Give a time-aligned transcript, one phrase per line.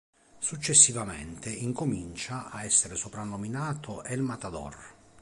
[0.39, 4.75] Successivamente incomincia a essere soprannominato "El Matador".